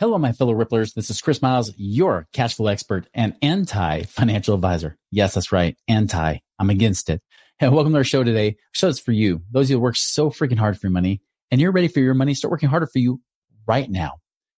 [0.00, 0.94] Hello, my fellow Ripplers.
[0.94, 4.96] This is Chris Miles, your cash flow expert and anti financial advisor.
[5.10, 5.76] Yes, that's right.
[5.88, 6.38] Anti.
[6.58, 7.20] I'm against it.
[7.58, 8.48] And welcome to our show today.
[8.48, 9.42] Our show is for you.
[9.50, 12.00] Those of you who work so freaking hard for your money and you're ready for
[12.00, 12.32] your money.
[12.32, 13.20] Start working harder for you
[13.66, 14.12] right now.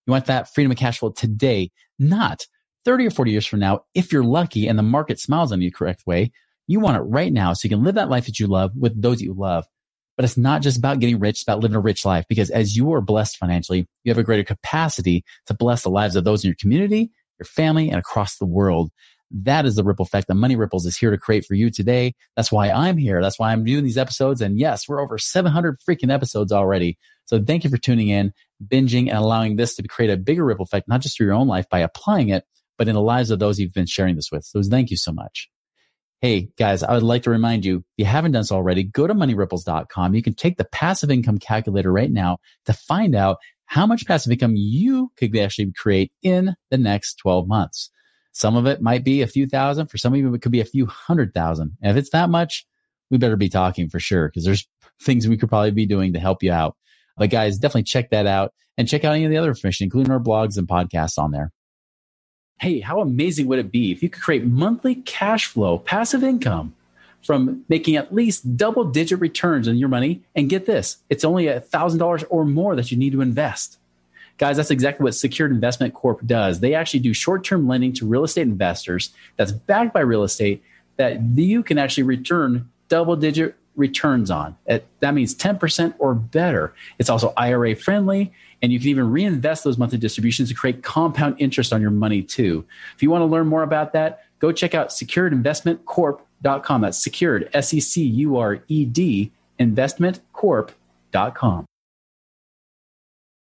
[0.06, 2.46] You want that freedom of cash flow today, not
[2.84, 3.80] 30 or 40 years from now.
[3.94, 6.30] If you're lucky and the market smiles on you the correct way,
[6.68, 9.02] you want it right now so you can live that life that you love with
[9.02, 9.66] those you love.
[10.16, 12.76] But it's not just about getting rich, it's about living a rich life because as
[12.76, 16.44] you are blessed financially, you have a greater capacity to bless the lives of those
[16.44, 18.90] in your community, your family, and across the world.
[19.30, 22.14] That is the ripple effect that Money Ripples is here to create for you today.
[22.36, 23.22] That's why I'm here.
[23.22, 24.42] That's why I'm doing these episodes.
[24.42, 26.98] And yes, we're over 700 freaking episodes already.
[27.24, 30.64] So thank you for tuning in, binging, and allowing this to create a bigger ripple
[30.64, 32.44] effect, not just through your own life by applying it,
[32.76, 34.44] but in the lives of those you've been sharing this with.
[34.44, 35.48] So thank you so much.
[36.22, 39.08] Hey guys, I would like to remind you, if you haven't done so already, go
[39.08, 40.14] to moneyripples.com.
[40.14, 44.30] You can take the passive income calculator right now to find out how much passive
[44.30, 47.90] income you could actually create in the next 12 months.
[48.30, 49.88] Some of it might be a few thousand.
[49.88, 51.72] For some of you, it could be a few hundred thousand.
[51.82, 52.68] And if it's that much,
[53.10, 54.68] we better be talking for sure because there's
[55.02, 56.76] things we could probably be doing to help you out.
[57.16, 60.12] But guys, definitely check that out and check out any of the other information, including
[60.12, 61.50] our blogs and podcasts on there.
[62.62, 66.76] Hey, how amazing would it be if you could create monthly cash flow, passive income
[67.20, 70.22] from making at least double digit returns on your money?
[70.36, 73.78] And get this, it's only $1,000 or more that you need to invest.
[74.38, 76.60] Guys, that's exactly what Secured Investment Corp does.
[76.60, 80.62] They actually do short term lending to real estate investors that's backed by real estate
[80.98, 84.56] that you can actually return double digit returns on.
[84.66, 86.74] That means 10% or better.
[87.00, 91.36] It's also IRA friendly, and you can even reinvest those monthly distributions to create compound
[91.38, 92.64] interest on your money too.
[92.94, 96.80] If you want to learn more about that, go check out securedinvestmentcorp.com.
[96.80, 101.66] That's secured, S E C U R E D, investmentcorp.com.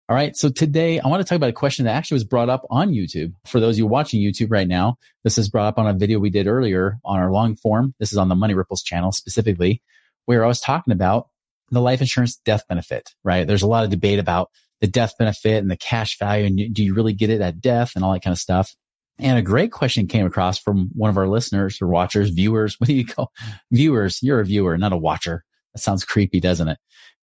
[0.09, 0.35] All right.
[0.35, 2.91] So today I want to talk about a question that actually was brought up on
[2.91, 3.33] YouTube.
[3.45, 6.19] For those of you watching YouTube right now, this is brought up on a video
[6.19, 7.95] we did earlier on our long form.
[7.99, 9.81] This is on the Money Ripples channel specifically
[10.25, 11.29] where I was talking about
[11.71, 13.47] the life insurance death benefit, right?
[13.47, 14.51] There's a lot of debate about
[14.83, 16.45] the death benefit and the cash value.
[16.45, 18.75] And do you really get it at death and all that kind of stuff?
[19.17, 22.75] And a great question came across from one of our listeners or watchers, viewers.
[22.79, 23.31] What do you call
[23.71, 24.21] viewers?
[24.21, 25.45] You're a viewer, not a watcher.
[25.73, 26.77] That sounds creepy, doesn't it?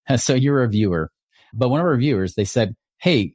[0.16, 1.10] So you're a viewer.
[1.52, 3.34] But one of our viewers, they said, Hey,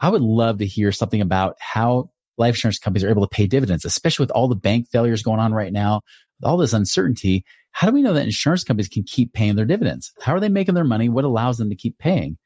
[0.00, 2.08] I would love to hear something about how
[2.38, 5.38] life insurance companies are able to pay dividends, especially with all the bank failures going
[5.38, 6.00] on right now,
[6.40, 7.44] with all this uncertainty.
[7.72, 10.12] How do we know that insurance companies can keep paying their dividends?
[10.22, 11.10] How are they making their money?
[11.10, 12.38] What allows them to keep paying?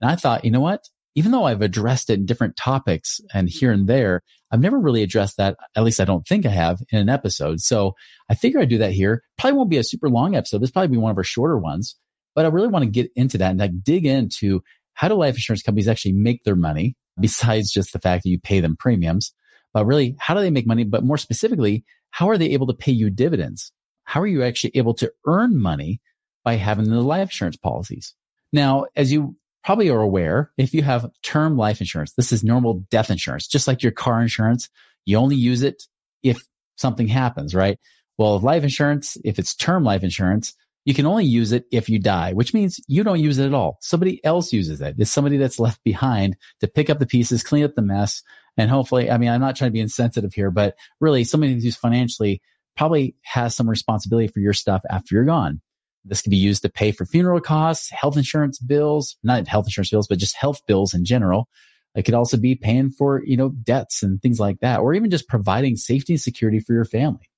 [0.00, 0.88] And I thought, you know what?
[1.14, 4.22] Even though I've addressed it in different topics and here and there,
[4.52, 5.56] I've never really addressed that.
[5.76, 7.60] At least I don't think I have in an episode.
[7.60, 7.94] So
[8.28, 9.22] I figure I'd do that here.
[9.38, 10.62] Probably won't be a super long episode.
[10.62, 11.96] This probably be one of our shorter ones,
[12.34, 14.62] but I really want to get into that and like dig into
[14.94, 18.38] how do life insurance companies actually make their money besides just the fact that you
[18.38, 19.32] pay them premiums,
[19.74, 20.84] but really how do they make money?
[20.84, 23.72] But more specifically, how are they able to pay you dividends?
[24.10, 26.00] how are you actually able to earn money
[26.42, 28.16] by having the life insurance policies?
[28.52, 32.84] Now, as you probably are aware, if you have term life insurance, this is normal
[32.90, 34.68] death insurance, just like your car insurance.
[35.04, 35.84] You only use it
[36.22, 37.78] if something happens, right?
[38.18, 40.54] Well, life insurance, if it's term life insurance,
[40.84, 43.54] you can only use it if you die, which means you don't use it at
[43.54, 43.78] all.
[43.80, 44.96] Somebody else uses it.
[44.98, 48.22] It's somebody that's left behind to pick up the pieces, clean up the mess.
[48.56, 51.76] And hopefully, I mean, I'm not trying to be insensitive here, but really somebody who's
[51.76, 52.40] financially
[52.76, 55.60] probably has some responsibility for your stuff after you're gone.
[56.04, 59.90] This can be used to pay for funeral costs, health insurance bills, not health insurance
[59.90, 61.48] bills, but just health bills in general.
[61.94, 65.10] It could also be paying for, you know, debts and things like that, or even
[65.10, 67.28] just providing safety and security for your family.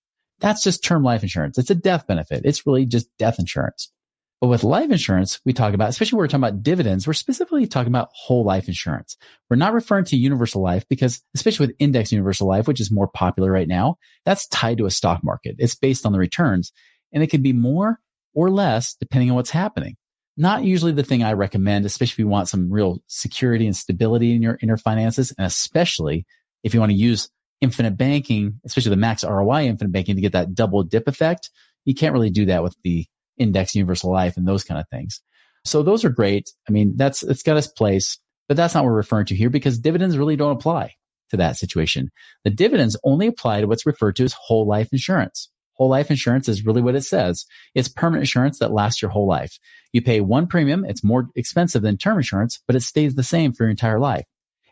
[0.40, 1.56] That's just term life insurance.
[1.58, 2.42] It's a death benefit.
[2.44, 3.90] It's really just death insurance.
[4.40, 7.64] But with life insurance, we talk about, especially when we're talking about dividends, we're specifically
[7.68, 9.16] talking about whole life insurance.
[9.48, 13.06] We're not referring to universal life because, especially with index universal life, which is more
[13.06, 15.54] popular right now, that's tied to a stock market.
[15.60, 16.72] It's based on the returns
[17.12, 18.00] and it can be more
[18.34, 19.96] or less depending on what's happening.
[20.36, 24.34] Not usually the thing I recommend, especially if you want some real security and stability
[24.34, 25.32] in your, inner finances.
[25.36, 26.26] And especially
[26.62, 27.28] if you want to use
[27.60, 31.50] infinite banking, especially the max ROI infinite banking to get that double dip effect.
[31.84, 33.06] You can't really do that with the
[33.38, 35.20] index universal life and those kind of things.
[35.64, 36.50] So those are great.
[36.68, 38.18] I mean, that's, it's got its place,
[38.48, 40.94] But that's not what we're referring to here because dividends really don't apply
[41.30, 42.10] to that situation.
[42.44, 45.50] The dividends only apply to what's referred to as whole life insurance.
[45.74, 47.46] Whole life insurance is really what it says.
[47.74, 49.58] It's permanent insurance that lasts your whole life.
[49.92, 50.84] You pay one premium.
[50.84, 54.24] It's more expensive than term insurance, but it stays the same for your entire life.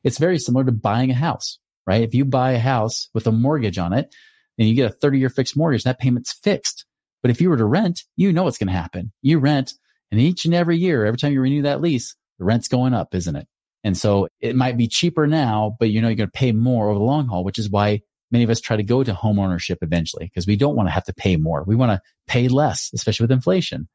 [0.05, 2.03] It's very similar to buying a house, right?
[2.03, 4.15] If you buy a house with a mortgage on it
[4.59, 6.85] and you get a 30 year fixed mortgage, that payment's fixed.
[7.23, 9.13] But if you were to rent, you know what's going to happen.
[9.23, 9.75] You rent
[10.11, 13.15] and each and every year, every time you renew that lease, the rent's going up,
[13.15, 13.47] isn't it?
[13.85, 16.89] And so it might be cheaper now, but you know, you're going to pay more
[16.89, 19.39] over the long haul, which is why many of us try to go to home
[19.39, 21.65] ownership eventually because we don't want to have to pay more.
[21.67, 23.89] We want to pay less, especially with inflation.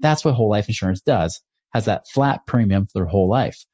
[0.00, 1.40] That's what whole life insurance does,
[1.72, 3.64] has that flat premium for their whole life.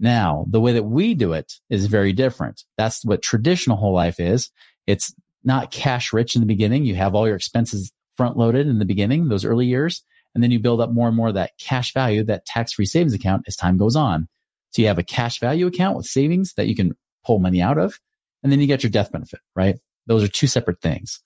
[0.00, 2.64] Now, the way that we do it is very different.
[2.76, 4.50] That's what traditional whole life is.
[4.86, 5.14] It's
[5.44, 6.84] not cash rich in the beginning.
[6.84, 10.02] You have all your expenses front loaded in the beginning, those early years.
[10.34, 12.86] And then you build up more and more of that cash value, that tax free
[12.86, 14.28] savings account as time goes on.
[14.70, 17.78] So you have a cash value account with savings that you can pull money out
[17.78, 17.98] of.
[18.42, 19.78] And then you get your death benefit, right?
[20.06, 21.20] Those are two separate things.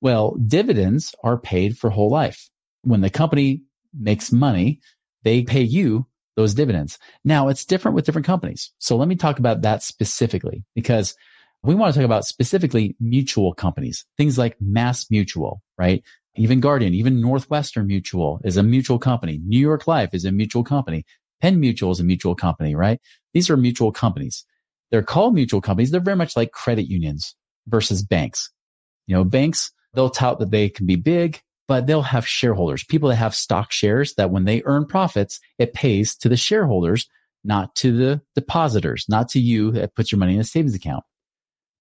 [0.00, 2.50] Well, dividends are paid for whole life.
[2.82, 3.62] When the company
[3.98, 4.80] makes money,
[5.22, 6.06] they pay you
[6.36, 6.98] those dividends.
[7.24, 8.72] Now it's different with different companies.
[8.78, 11.14] So let me talk about that specifically because
[11.62, 16.02] we want to talk about specifically mutual companies, things like Mass Mutual, right?
[16.34, 19.40] Even Guardian, even Northwestern Mutual is a mutual company.
[19.44, 21.04] New York Life is a mutual company.
[21.40, 23.00] Penn Mutual is a mutual company, right?
[23.34, 24.44] These are mutual companies.
[24.92, 25.90] They're called mutual companies.
[25.90, 27.34] They're very much like credit unions
[27.66, 28.50] versus banks.
[29.08, 33.08] You know, banks, they'll tout that they can be big, but they'll have shareholders, people
[33.08, 37.08] that have stock shares that when they earn profits, it pays to the shareholders,
[37.42, 41.04] not to the depositors, not to you that puts your money in a savings account.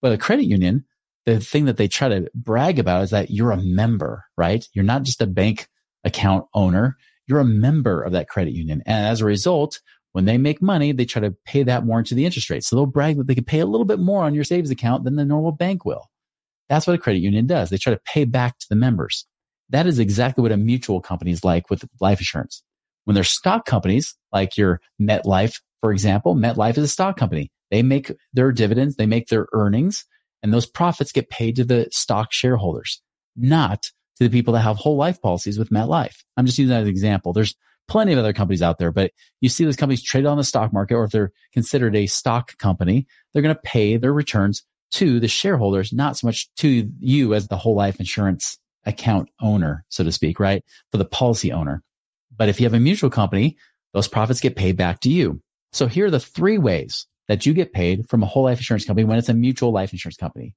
[0.02, 0.86] But a credit union,
[1.26, 4.68] the thing that they try to brag about is that you're a member, right?
[4.74, 5.68] You're not just a bank
[6.04, 6.98] account owner.
[7.28, 8.82] You're a member of that credit union.
[8.86, 9.82] And as a result,
[10.14, 12.64] when they make money, they try to pay that more into the interest rate.
[12.64, 15.04] So they'll brag that they can pay a little bit more on your savings account
[15.04, 16.10] than the normal bank will.
[16.70, 17.70] That's what a credit union does.
[17.70, 19.26] They try to pay back to the members.
[19.70, 22.64] That is exactly what a mutual company is like with life insurance.
[23.06, 27.52] When they're stock companies, like your MetLife, for example, MetLife is a stock company.
[27.72, 30.06] They make their dividends, they make their earnings,
[30.44, 33.02] and those profits get paid to the stock shareholders,
[33.36, 33.84] not
[34.18, 36.16] to the people that have whole life policies with MetLife.
[36.38, 37.34] I'm just using that as an example.
[37.34, 37.56] There's
[37.88, 39.12] plenty of other companies out there, but
[39.42, 42.58] you see those companies traded on the stock market, or if they're considered a stock
[42.58, 47.34] company, they're going to pay their returns to the shareholders, not so much to you
[47.34, 50.64] as the whole life insurance account owner, so to speak, right?
[50.92, 51.84] For the policy owner.
[52.36, 53.58] But if you have a mutual company,
[53.94, 55.42] those profits get paid back to you.
[55.74, 58.86] So here are the three ways that you get paid from a whole life insurance
[58.86, 60.56] company when it's a mutual life insurance company.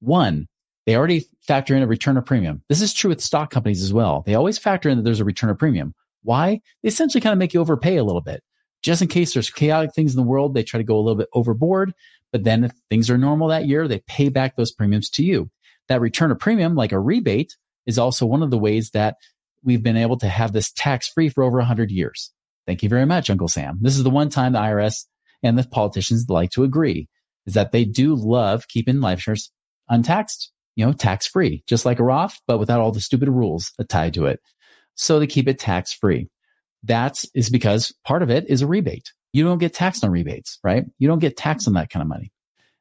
[0.00, 0.46] One,
[0.86, 2.62] they already factor in a return of premium.
[2.68, 4.22] This is true with stock companies as well.
[4.26, 5.94] They always factor in that there's a return of premium.
[6.22, 6.60] Why?
[6.82, 8.42] They essentially kind of make you overpay a little bit.
[8.82, 11.16] Just in case there's chaotic things in the world, they try to go a little
[11.16, 11.92] bit overboard.
[12.32, 15.50] But then if things are normal that year, they pay back those premiums to you.
[15.88, 19.16] That return of premium, like a rebate, is also one of the ways that
[19.62, 22.32] we've been able to have this tax free for over 100 years.
[22.66, 23.78] Thank you very much, Uncle Sam.
[23.80, 25.06] This is the one time the IRS
[25.42, 27.08] and the politicians like to agree
[27.46, 29.50] is that they do love keeping life insurance
[29.88, 33.72] untaxed, you know, tax free, just like a Roth, but without all the stupid rules
[33.88, 34.40] tied to it
[34.94, 36.28] so they keep it tax free.
[36.84, 39.12] That is because part of it is a rebate.
[39.32, 40.84] You don't get taxed on rebates, right?
[40.98, 42.32] You don't get taxed on that kind of money.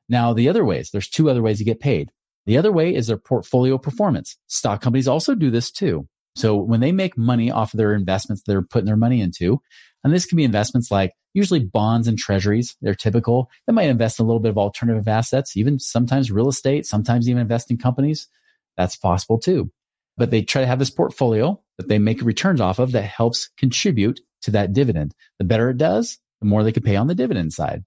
[0.09, 2.11] Now, the other ways, there's two other ways you get paid.
[2.45, 4.37] The other way is their portfolio performance.
[4.47, 6.07] Stock companies also do this too.
[6.35, 9.61] So when they make money off of their investments they're putting their money into,
[10.03, 12.75] and this can be investments like usually bonds and treasuries.
[12.81, 13.49] They're typical.
[13.67, 17.29] They might invest in a little bit of alternative assets, even sometimes real estate, sometimes
[17.29, 18.27] even invest in companies.
[18.75, 19.71] That's possible too
[20.17, 23.49] but they try to have this portfolio that they make returns off of that helps
[23.57, 25.13] contribute to that dividend.
[25.39, 27.83] The better it does, the more they can pay on the dividend side.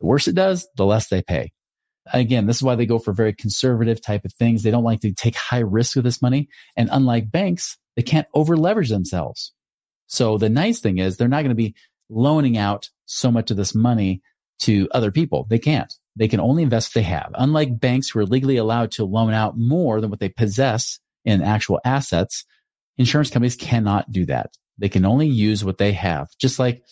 [0.00, 1.52] The worse it does, the less they pay.
[2.12, 4.62] Again, this is why they go for very conservative type of things.
[4.62, 6.48] They don't like to take high risk with this money.
[6.76, 9.52] And unlike banks, they can't over leverage themselves.
[10.06, 11.74] So the nice thing is they're not going to be
[12.08, 14.22] loaning out so much of this money
[14.60, 15.46] to other people.
[15.50, 15.92] They can't.
[16.16, 17.30] They can only invest if they have.
[17.34, 21.42] Unlike banks who are legally allowed to loan out more than what they possess in
[21.42, 22.44] actual assets,
[22.98, 24.50] insurance companies cannot do that.
[24.78, 26.82] They can only use what they have, just like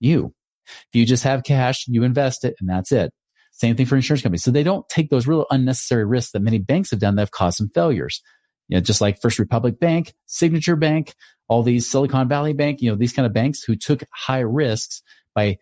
[0.00, 0.34] you.
[0.66, 3.12] If you just have cash, you invest it and that's it.
[3.52, 4.42] Same thing for insurance companies.
[4.42, 7.30] So they don't take those real unnecessary risks that many banks have done that have
[7.30, 8.22] caused some failures.
[8.68, 11.14] You know, just like First Republic Bank, Signature Bank,
[11.48, 15.02] all these Silicon Valley Bank, you know, these kind of banks who took high risks
[15.34, 15.58] by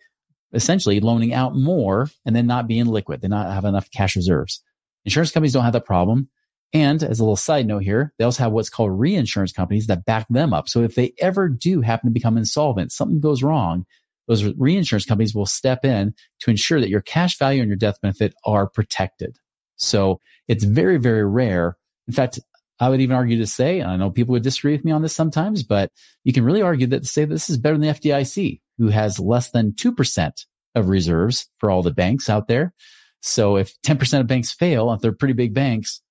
[0.53, 3.21] essentially loaning out more and then not being liquid.
[3.21, 4.63] They not have enough cash reserves.
[5.05, 6.29] Insurance companies don't have that problem.
[6.73, 10.05] And as a little side note here, they also have what's called reinsurance companies that
[10.05, 10.67] back them up.
[10.67, 13.85] So if they ever do happen to become insolvent, something goes wrong,
[14.27, 18.01] those reinsurance companies will step in to ensure that your cash value and your death
[18.01, 19.37] benefit are protected.
[19.75, 21.77] So it's very, very rare.
[22.07, 22.39] In fact,
[22.79, 25.01] I would even argue to say, and I know people would disagree with me on
[25.01, 25.91] this sometimes, but
[26.23, 29.19] you can really argue that to say this is better than the FDIC, who has
[29.19, 32.73] less than 2% of reserves for all the banks out there.
[33.21, 36.01] So if 10% of banks fail, if they're pretty big banks,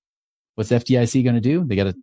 [0.55, 1.63] what's FDIC going to do?
[1.63, 1.95] They got to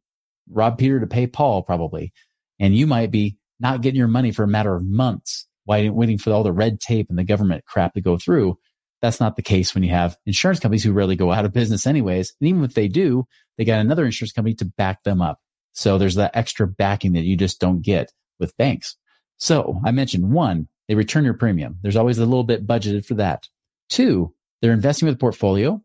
[0.49, 2.13] rob Peter to pay Paul probably.
[2.59, 6.33] And you might be not getting your money for a matter of months, waiting for
[6.33, 8.59] all the red tape and the government crap to go through.
[9.03, 11.87] That's not the case when you have insurance companies who rarely go out of business
[11.87, 12.35] anyways.
[12.41, 13.27] And even if they do,
[13.57, 15.39] they got another insurance company to back them up.
[15.73, 18.97] So there's that extra backing that you just don't get with banks.
[19.39, 21.79] So I mentioned one, they return your premium.
[21.81, 23.49] There's always a little bit budgeted for that.
[23.89, 25.81] Two, they're investing with a portfolio.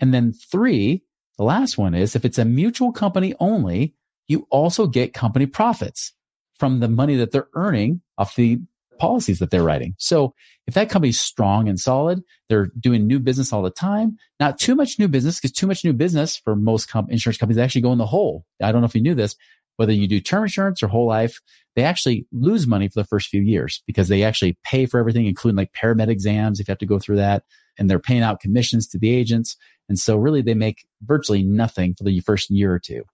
[0.00, 1.04] And then three,
[1.38, 3.94] the last one is if it's a mutual company only,
[4.28, 6.12] you also get company profits
[6.58, 8.58] from the money that they're earning off the
[8.98, 9.94] policies that they're writing.
[9.98, 10.34] So
[10.66, 14.74] if that company's strong and solid, they're doing new business all the time, not too
[14.74, 17.92] much new business because too much new business for most comp- insurance companies actually go
[17.92, 18.44] in the hole.
[18.62, 19.36] I don't know if you knew this,
[19.76, 21.40] whether you do term insurance or whole life,
[21.74, 25.26] they actually lose money for the first few years because they actually pay for everything,
[25.26, 27.44] including like paramed exams if you have to go through that.
[27.78, 29.56] And they're paying out commissions to the agents.
[29.88, 33.04] And so really they make virtually nothing for the first year or two.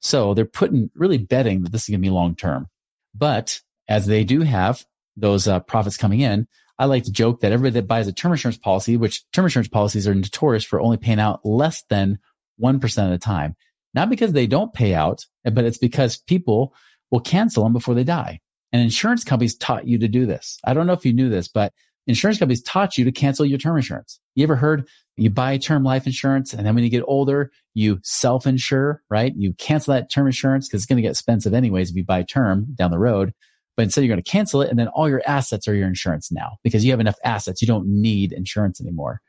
[0.00, 2.68] So they're putting really betting that this is going to be long term.
[3.14, 4.84] But as they do have
[5.16, 6.46] those uh, profits coming in,
[6.78, 9.68] I like to joke that everybody that buys a term insurance policy, which term insurance
[9.68, 12.18] policies are notorious for only paying out less than
[12.62, 13.56] 1% of the time.
[13.94, 16.74] Not because they don't pay out, but it's because people
[17.10, 18.40] will cancel them before they die.
[18.72, 20.58] And insurance companies taught you to do this.
[20.64, 21.72] I don't know if you knew this, but
[22.06, 24.20] insurance companies taught you to cancel your term insurance.
[24.34, 27.98] You ever heard you buy term life insurance and then when you get older, you
[28.02, 29.32] self insure, right?
[29.36, 32.22] You cancel that term insurance because it's going to get expensive anyways if you buy
[32.22, 33.32] term down the road.
[33.76, 36.32] But instead you're going to cancel it and then all your assets are your insurance
[36.32, 37.60] now because you have enough assets.
[37.60, 39.20] You don't need insurance anymore.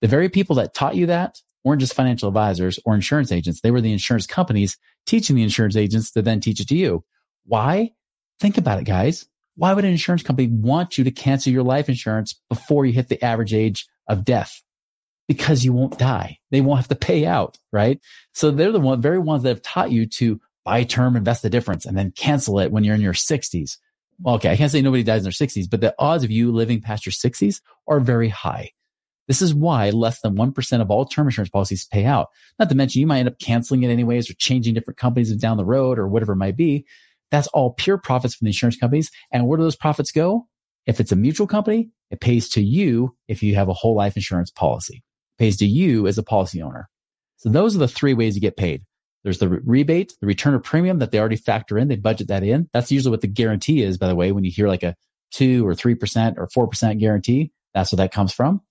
[0.00, 3.60] The very people that taught you that weren't just financial advisors or insurance agents.
[3.60, 7.04] They were the insurance companies teaching the insurance agents to then teach it to you.
[7.44, 7.92] Why?
[8.38, 9.26] Think about it, guys.
[9.60, 13.08] Why would an insurance company want you to cancel your life insurance before you hit
[13.08, 14.62] the average age of death?
[15.28, 16.38] Because you won't die.
[16.50, 18.00] They won't have to pay out, right?
[18.32, 21.50] So they're the one, very ones that have taught you to buy term, invest the
[21.50, 23.76] difference, and then cancel it when you're in your 60s.
[24.22, 26.52] Well, okay, I can't say nobody dies in their 60s, but the odds of you
[26.52, 28.70] living past your 60s are very high.
[29.28, 32.28] This is why less than 1% of all term insurance policies pay out.
[32.58, 35.58] Not to mention you might end up canceling it anyways or changing different companies down
[35.58, 36.86] the road or whatever it might be.
[37.30, 39.10] That's all pure profits from the insurance companies.
[39.32, 40.46] And where do those profits go?
[40.86, 44.16] If it's a mutual company, it pays to you if you have a whole life
[44.16, 45.04] insurance policy.
[45.38, 46.88] It pays to you as a policy owner.
[47.36, 48.82] So those are the three ways you get paid.
[49.22, 51.88] There's the re- rebate, the return of premium that they already factor in.
[51.88, 52.68] They budget that in.
[52.72, 54.96] That's usually what the guarantee is, by the way, when you hear like a
[55.30, 58.62] two or 3% or 4% guarantee, that's where that comes from.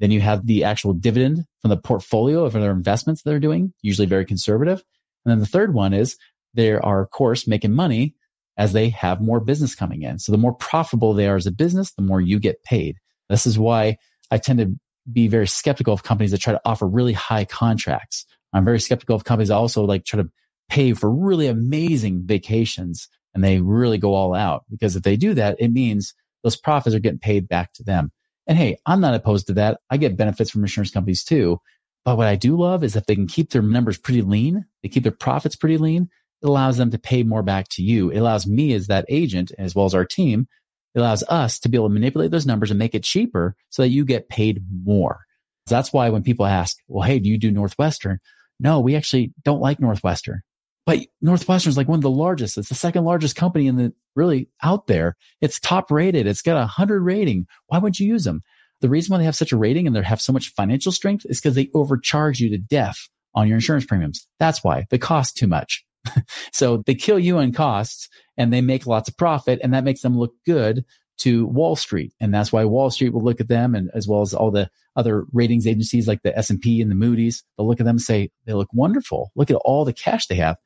[0.00, 4.06] Then you have the actual dividend from the portfolio of their investments they're doing, usually
[4.06, 4.82] very conservative.
[5.24, 6.16] And then the third one is
[6.54, 8.14] they are, of course, making money
[8.56, 10.18] as they have more business coming in.
[10.18, 12.96] So the more profitable they are as a business, the more you get paid.
[13.28, 13.98] This is why
[14.30, 14.74] I tend to
[15.10, 18.26] be very skeptical of companies that try to offer really high contracts.
[18.52, 20.30] I'm very skeptical of companies that also like try to
[20.68, 25.34] pay for really amazing vacations and they really go all out because if they do
[25.34, 28.10] that, it means those profits are getting paid back to them.
[28.46, 29.80] And hey, I'm not opposed to that.
[29.90, 31.60] I get benefits from insurance companies too.
[32.04, 34.88] But what I do love is if they can keep their numbers pretty lean, they
[34.88, 36.08] keep their profits pretty lean,
[36.42, 38.10] it allows them to pay more back to you.
[38.10, 40.46] It allows me as that agent, as well as our team,
[40.94, 43.82] it allows us to be able to manipulate those numbers and make it cheaper so
[43.82, 45.20] that you get paid more.
[45.66, 48.18] So that's why when people ask, well, hey, do you do Northwestern?
[48.58, 50.40] No, we actually don't like Northwestern.
[50.86, 52.56] But Northwestern is like one of the largest.
[52.56, 55.16] It's the second largest company in the really out there.
[55.42, 56.26] It's top rated.
[56.26, 57.46] It's got a hundred rating.
[57.66, 58.40] Why would you use them?
[58.80, 61.26] The reason why they have such a rating and they have so much financial strength
[61.28, 64.26] is because they overcharge you to death on your insurance premiums.
[64.40, 65.84] That's why they cost too much.
[66.52, 70.02] so they kill you in costs and they make lots of profit and that makes
[70.02, 70.84] them look good
[71.18, 72.12] to Wall Street.
[72.20, 74.70] And that's why Wall Street will look at them and as well as all the
[74.96, 78.30] other ratings agencies like the S&P and the Moody's, they'll look at them and say,
[78.46, 79.30] they look wonderful.
[79.34, 80.56] Look at all the cash they have.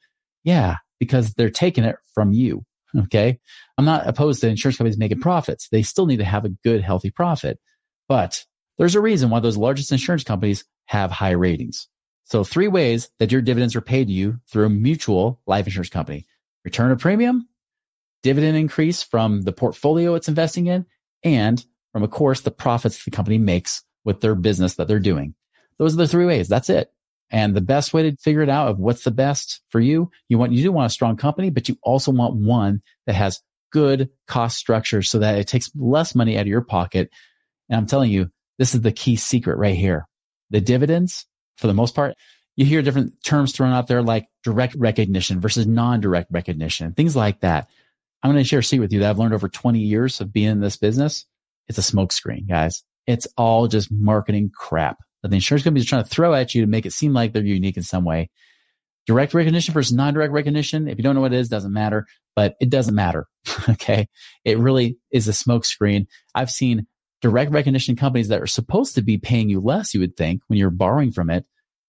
[0.44, 2.64] Yeah, because they're taking it from you.
[2.96, 3.38] Okay.
[3.78, 5.68] I'm not opposed to insurance companies making profits.
[5.70, 7.58] They still need to have a good, healthy profit.
[8.08, 8.44] But
[8.78, 11.88] there's a reason why those largest insurance companies have high ratings.
[12.24, 15.90] So three ways that your dividends are paid to you through a mutual life insurance
[15.90, 16.26] company.
[16.64, 17.48] Return of premium,
[18.22, 20.86] dividend increase from the portfolio it's investing in,
[21.24, 25.34] and from, of course, the profits the company makes with their business that they're doing.
[25.78, 26.48] Those are the three ways.
[26.48, 26.92] That's it.
[27.30, 30.38] And the best way to figure it out of what's the best for you, you
[30.38, 33.40] want, you do want a strong company, but you also want one that has
[33.72, 37.10] good cost structure so that it takes less money out of your pocket.
[37.68, 40.06] And I'm telling you, this is the key secret right here.
[40.50, 41.26] The dividends,
[41.56, 42.14] for the most part,
[42.56, 47.40] you hear different terms thrown out there like direct recognition versus non-direct recognition, things like
[47.40, 47.68] that.
[48.22, 50.32] I'm going to share a secret with you that I've learned over 20 years of
[50.32, 51.26] being in this business.
[51.68, 52.82] It's a smokescreen, guys.
[53.06, 56.60] It's all just marketing crap that the insurance companies are trying to throw at you
[56.60, 58.30] to make it seem like they're unique in some way.
[59.06, 60.88] Direct recognition versus non-direct recognition.
[60.88, 62.06] If you don't know what it is, doesn't matter,
[62.36, 63.26] but it doesn't matter.
[63.70, 64.08] okay.
[64.44, 66.06] It really is a smokescreen.
[66.34, 66.86] I've seen
[67.22, 70.58] direct recognition companies that are supposed to be paying you less, you would think, when
[70.58, 71.46] you're borrowing from it,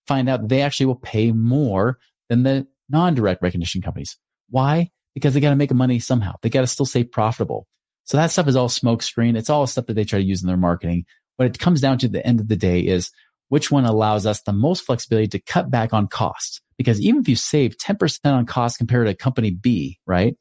[0.08, 1.98] find out they actually will pay more
[2.30, 4.18] than the non-direct recognition companies.
[4.50, 4.92] Why?
[5.14, 6.36] Because they got to make money somehow.
[6.42, 7.68] They got to still stay profitable.
[8.06, 9.38] So that stuff is all smokescreen.
[9.38, 11.06] It's all stuff that they try to use in their marketing.
[11.38, 13.12] What it comes down to the end of the day is
[13.50, 16.62] which one allows us the most flexibility to cut back on costs.
[16.78, 20.36] Because even if you save 10% on cost compared to company B, right?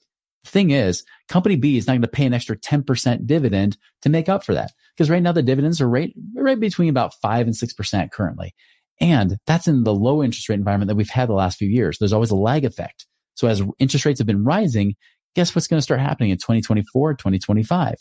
[0.45, 4.29] Thing is, company B is not going to pay an extra 10% dividend to make
[4.29, 4.73] up for that.
[4.97, 8.55] Because right now the dividends are right, right between about five and 6% currently.
[9.01, 11.99] And that's in the low interest rate environment that we've had the last few years.
[11.99, 13.07] There's always a lag effect.
[13.35, 14.95] So as interest rates have been rising,
[15.35, 17.89] guess what's going to start happening in 2024, 2025?
[17.89, 17.95] You're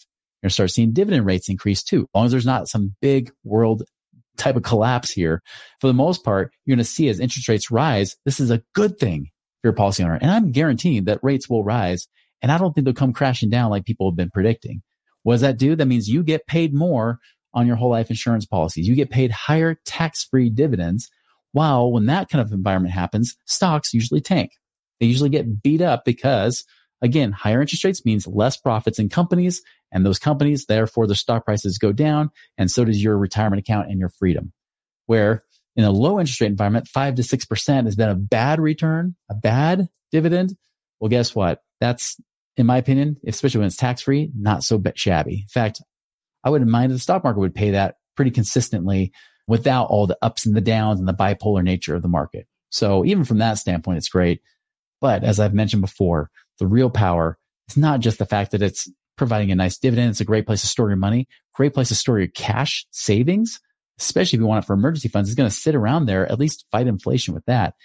[0.43, 2.01] going to start seeing dividend rates increase too.
[2.01, 3.83] As long as there's not some big world
[4.37, 5.41] type of collapse here,
[5.79, 8.63] for the most part, you're going to see as interest rates rise, this is a
[8.73, 9.29] good thing
[9.61, 10.17] for your policy owner.
[10.19, 12.07] And I'm guaranteeing that rates will rise.
[12.41, 14.81] And I don't think they'll come crashing down like people have been predicting.
[15.23, 15.75] What does that do?
[15.75, 17.19] That means you get paid more
[17.53, 18.87] on your whole life insurance policies.
[18.87, 21.09] You get paid higher tax free dividends.
[21.51, 24.51] While when that kind of environment happens, stocks usually tank.
[24.99, 26.63] They usually get beat up because
[27.01, 31.45] Again, higher interest rates means less profits in companies and those companies, therefore the stock
[31.45, 34.53] prices go down and so does your retirement account and your freedom.
[35.07, 35.43] Where
[35.75, 39.33] in a low interest rate environment, five to 6% has been a bad return, a
[39.33, 40.55] bad dividend.
[40.99, 41.61] Well, guess what?
[41.79, 42.17] That's,
[42.57, 45.41] in my opinion, especially when it's tax free, not so shabby.
[45.41, 45.81] In fact,
[46.43, 49.11] I wouldn't mind if the stock market would pay that pretty consistently
[49.47, 52.47] without all the ups and the downs and the bipolar nature of the market.
[52.69, 54.41] So even from that standpoint, it's great.
[54.99, 57.37] But as I've mentioned before, the real power
[57.69, 60.11] is not just the fact that it's providing a nice dividend.
[60.11, 63.59] It's a great place to store your money, great place to store your cash savings,
[63.99, 65.29] especially if you want it for emergency funds.
[65.29, 67.75] It's going to sit around there, at least fight inflation with that.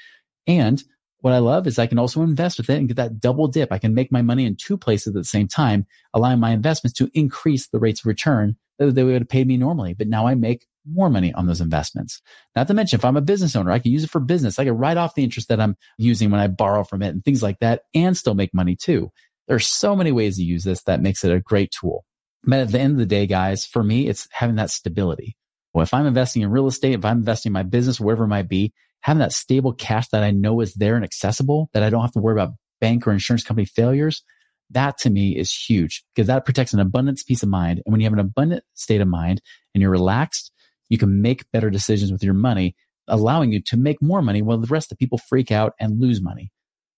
[0.47, 0.83] And
[1.21, 3.73] what I love is I can also invest with it and get that double dip.
[3.73, 6.99] I can make my money in two places at the same time, allowing my investments
[6.99, 9.95] to increase the rates of return that they would have paid me normally.
[9.95, 12.21] But now I make more money on those investments.
[12.55, 14.59] Not to mention, if I'm a business owner, I can use it for business.
[14.59, 17.25] I can write off the interest that I'm using when I borrow from it and
[17.25, 19.11] things like that and still make money too.
[19.49, 22.05] There are so many ways to use this that makes it a great tool.
[22.45, 25.37] But at the end of the day, guys, for me, it's having that stability.
[25.75, 28.29] Well, if I'm investing in real estate, if I'm investing in my business, wherever it
[28.29, 31.91] might be, having that stable cash that I know is there and accessible, that I
[31.91, 34.23] don't have to worry about bank or insurance company failures,
[34.71, 37.83] that to me is huge because that protects an abundance peace of mind.
[37.85, 39.41] And when you have an abundant state of mind
[39.75, 40.51] and you're relaxed,
[40.89, 42.77] you can make better decisions with your money,
[43.09, 46.01] allowing you to make more money while the rest of the people freak out and
[46.01, 46.51] lose money.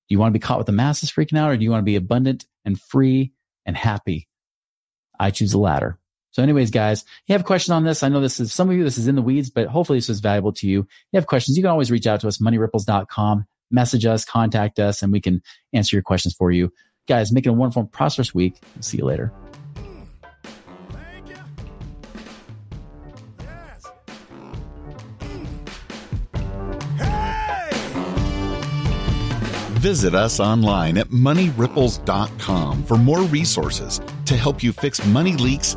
[0.09, 1.83] Do you want to be caught with the masses freaking out or do you want
[1.83, 3.33] to be abundant and free
[3.67, 4.29] and happy?
[5.21, 5.99] I choose the latter.
[6.31, 8.03] So anyways, guys, you have a question on this.
[8.03, 10.09] I know this is some of you, this is in the weeds, but hopefully this
[10.09, 10.81] was valuable to you.
[10.81, 11.57] If You have questions.
[11.57, 15.43] You can always reach out to us, moneyripples.com, message us, contact us, and we can
[15.73, 16.73] answer your questions for you.
[17.07, 18.57] Guys, make it a wonderful, prosperous week.
[18.81, 19.33] See you later.
[29.79, 35.77] Visit us online at moneyripples.com for more resources to help you fix money leaks